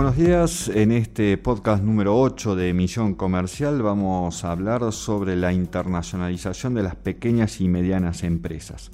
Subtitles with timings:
[0.00, 5.52] Buenos días, en este podcast número 8 de Emisión Comercial vamos a hablar sobre la
[5.52, 8.90] internacionalización de las pequeñas y medianas empresas.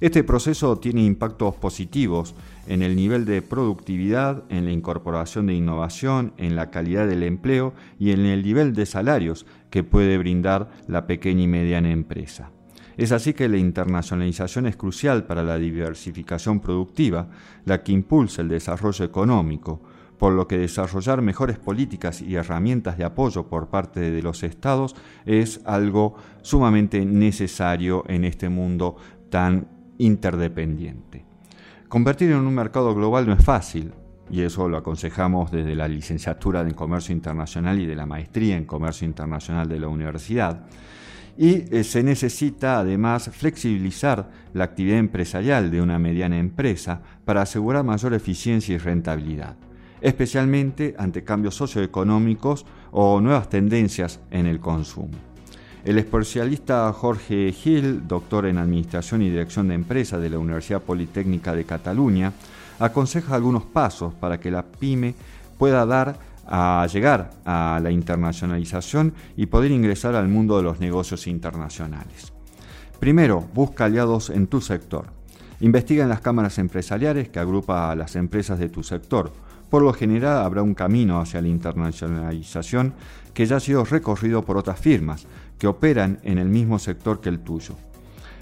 [0.00, 2.34] Este proceso tiene impactos positivos
[2.66, 7.72] en el nivel de productividad, en la incorporación de innovación, en la calidad del empleo
[8.00, 12.50] y en el nivel de salarios que puede brindar la pequeña y mediana empresa.
[12.96, 17.28] Es así que la internacionalización es crucial para la diversificación productiva,
[17.64, 19.80] la que impulsa el desarrollo económico,
[20.22, 24.94] por lo que desarrollar mejores políticas y herramientas de apoyo por parte de los estados
[25.26, 28.94] es algo sumamente necesario en este mundo
[29.30, 29.66] tan
[29.98, 31.24] interdependiente.
[31.88, 33.94] Convertir en un mercado global no es fácil,
[34.30, 38.64] y eso lo aconsejamos desde la licenciatura en Comercio Internacional y de la maestría en
[38.64, 40.66] Comercio Internacional de la universidad.
[41.36, 47.82] Y eh, se necesita además flexibilizar la actividad empresarial de una mediana empresa para asegurar
[47.82, 49.56] mayor eficiencia y rentabilidad,
[50.02, 55.16] especialmente ante cambios socioeconómicos o nuevas tendencias en el consumo.
[55.84, 61.54] El especialista Jorge Gil, doctor en Administración y Dirección de Empresas de la Universidad Politécnica
[61.54, 62.32] de Cataluña,
[62.78, 65.14] aconseja algunos pasos para que la pyme
[65.58, 66.16] pueda dar
[66.46, 72.32] a llegar a la internacionalización y poder ingresar al mundo de los negocios internacionales.
[73.00, 75.06] Primero, busca aliados en tu sector.
[75.60, 79.32] Investiga en las cámaras empresariales que agrupa a las empresas de tu sector.
[79.72, 82.92] Por lo general habrá un camino hacia la internacionalización
[83.32, 85.26] que ya ha sido recorrido por otras firmas,
[85.58, 87.74] que operan en el mismo sector que el tuyo.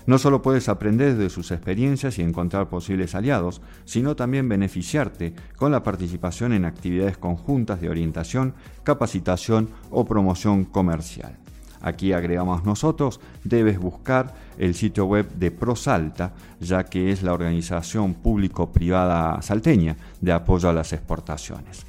[0.06, 5.70] No solo puedes aprender de sus experiencias y encontrar posibles aliados, sino también beneficiarte con
[5.70, 11.38] la participación en actividades conjuntas de orientación, capacitación o promoción comercial.
[11.80, 18.14] Aquí agregamos nosotros, debes buscar el sitio web de ProSalta, ya que es la organización
[18.14, 21.86] público-privada salteña de apoyo a las exportaciones.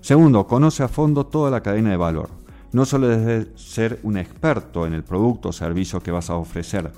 [0.00, 2.30] Segundo, conoce a fondo toda la cadena de valor.
[2.72, 6.90] No solo debes ser un experto en el producto o servicio que vas a ofrecer,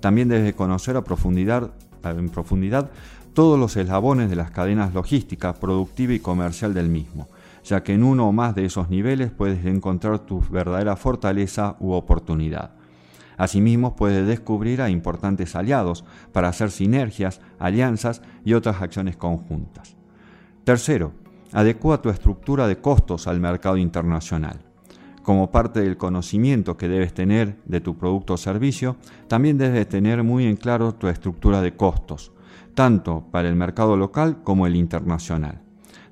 [0.00, 1.70] también debes conocer a profundidad,
[2.04, 2.90] en profundidad
[3.32, 7.26] todos los eslabones de las cadenas logísticas, productiva y comercial del mismo,
[7.64, 11.92] ya que en uno o más de esos niveles puedes encontrar tu verdadera fortaleza u
[11.92, 12.72] oportunidad.
[13.36, 19.96] Asimismo, puedes descubrir a importantes aliados para hacer sinergias, alianzas y otras acciones conjuntas.
[20.62, 21.12] Tercero,
[21.52, 24.60] adecua tu estructura de costos al mercado internacional
[25.24, 28.96] como parte del conocimiento que debes tener de tu producto o servicio,
[29.26, 32.30] también debes tener muy en claro tu estructura de costos,
[32.74, 35.63] tanto para el mercado local como el internacional.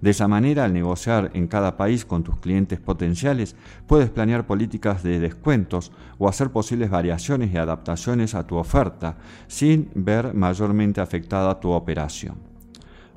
[0.03, 3.55] De esa manera, al negociar en cada país con tus clientes potenciales,
[3.87, 9.91] puedes planear políticas de descuentos o hacer posibles variaciones y adaptaciones a tu oferta sin
[9.95, 12.35] ver mayormente afectada tu operación.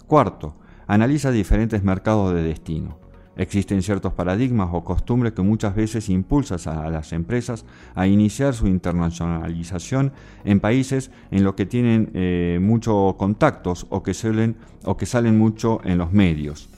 [0.05, 0.53] Cuarto,
[0.85, 2.99] analiza diferentes mercados de destino.
[3.35, 7.65] Existen ciertos paradigmas o costumbres que muchas veces impulsan a las empresas
[7.95, 10.13] a iniciar su internacionalización
[10.43, 15.37] en países en los que tienen eh, muchos contactos o que, suelen, o que salen
[15.37, 16.69] mucho en los medios.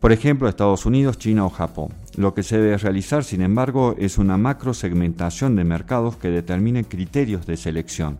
[0.00, 1.88] Por ejemplo, Estados Unidos, China o Japón.
[2.16, 6.84] Lo que se debe realizar, sin embargo, es una macro segmentación de mercados que determine
[6.84, 8.18] criterios de selección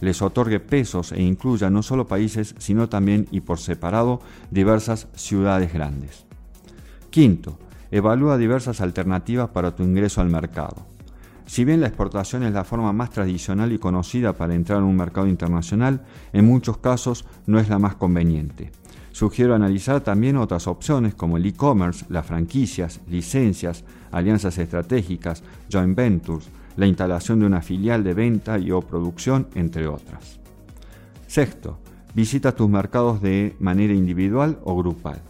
[0.00, 4.20] les otorgue pesos e incluya no solo países, sino también y por separado
[4.50, 6.26] diversas ciudades grandes.
[7.10, 7.58] Quinto,
[7.90, 10.86] evalúa diversas alternativas para tu ingreso al mercado.
[11.46, 14.96] Si bien la exportación es la forma más tradicional y conocida para entrar en un
[14.96, 18.72] mercado internacional, en muchos casos no es la más conveniente.
[19.16, 23.82] Sugiero analizar también otras opciones como el e-commerce, las franquicias, licencias,
[24.12, 29.88] alianzas estratégicas, joint ventures, la instalación de una filial de venta y o producción, entre
[29.88, 30.38] otras.
[31.26, 31.78] Sexto,
[32.12, 35.22] visita tus mercados de manera individual o grupal.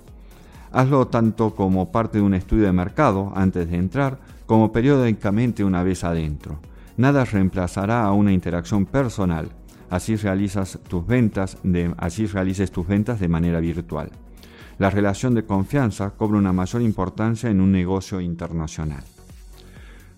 [0.72, 5.84] Hazlo tanto como parte de un estudio de mercado antes de entrar, como periódicamente una
[5.84, 6.58] vez adentro.
[6.96, 9.52] Nada reemplazará a una interacción personal.
[9.90, 14.10] Así realizas tus ventas de, así realices tus ventas de manera virtual.
[14.78, 19.04] La relación de confianza cobra una mayor importancia en un negocio internacional.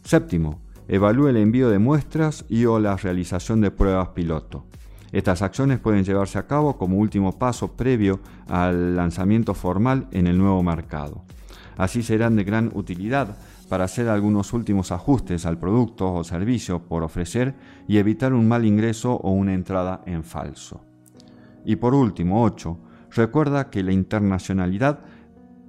[0.02, 4.64] Séptimo, evalúe el envío de muestras y o la realización de pruebas piloto.
[5.12, 10.38] Estas acciones pueden llevarse a cabo como último paso previo al lanzamiento formal en el
[10.38, 11.22] nuevo mercado.
[11.76, 13.36] Así serán de gran utilidad
[13.68, 17.54] para hacer algunos últimos ajustes al producto o servicio por ofrecer
[17.86, 20.84] y evitar un mal ingreso o una entrada en falso.
[21.64, 22.78] Y por último, 8.
[23.10, 25.00] Recuerda que la internacionalidad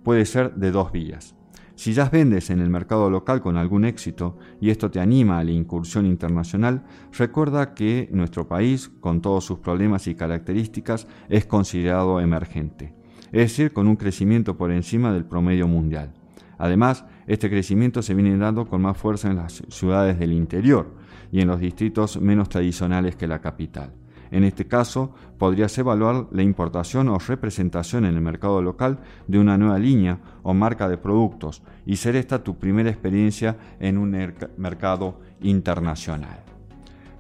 [0.04, 1.36] puede ser de dos vías.
[1.76, 5.46] Si ya vendes en el mercado local con algún éxito y esto te anima a
[5.46, 6.84] la incursión internacional,
[7.18, 12.94] recuerda que nuestro país, con todos sus problemas y características, es considerado emergente.
[13.32, 16.19] es decir, con un crecimiento por encima del promedio mundial.
[16.60, 20.94] Además, este crecimiento se viene dando con más fuerza en las ciudades del interior
[21.32, 23.94] y en los distritos menos tradicionales que la capital.
[24.30, 29.58] En este caso, podrías evaluar la importación o representación en el mercado local de una
[29.58, 34.12] nueva línea o marca de productos y ser esta tu primera experiencia en un
[34.58, 36.44] mercado internacional.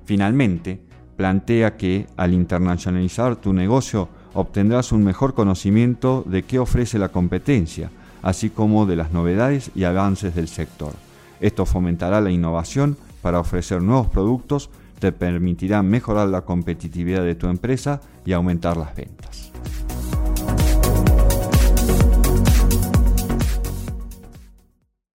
[0.03, 0.81] Finalmente,
[1.15, 7.89] plantea que al internacionalizar tu negocio obtendrás un mejor conocimiento de qué ofrece la competencia,
[8.21, 10.93] así como de las novedades y avances del sector.
[11.39, 14.69] Esto fomentará la innovación para ofrecer nuevos productos
[14.99, 19.48] te permitirá mejorar la competitividad de tu empresa y aumentar las ventas.